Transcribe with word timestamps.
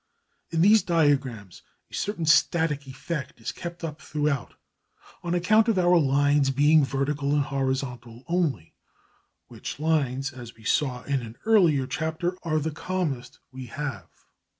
In 0.49 0.61
these 0.61 0.81
diagrams 0.81 1.61
a 1.91 1.93
certain 1.93 2.25
static 2.25 2.87
effect 2.87 3.39
is 3.39 3.51
kept 3.51 3.83
up 3.83 4.01
throughout, 4.01 4.55
on 5.21 5.35
account 5.35 5.67
of 5.67 5.77
our 5.77 5.99
lines 5.99 6.49
being 6.49 6.83
vertical 6.83 7.35
and 7.35 7.43
horizontal 7.43 8.23
only, 8.27 8.73
which 9.47 9.79
lines, 9.79 10.33
as 10.33 10.55
we 10.55 10.63
saw 10.63 11.03
in 11.03 11.21
an 11.21 11.37
earlier 11.45 11.85
chapter, 11.85 12.35
are 12.41 12.57
the 12.57 12.71
calmest 12.71 13.37
we 13.51 13.67
have. 13.67 14.07